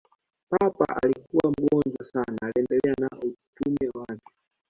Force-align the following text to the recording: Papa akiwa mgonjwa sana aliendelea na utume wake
Papa 0.49 0.97
akiwa 1.03 1.51
mgonjwa 1.51 2.05
sana 2.05 2.37
aliendelea 2.41 2.93
na 2.99 3.07
utume 3.09 3.89
wake 3.93 4.31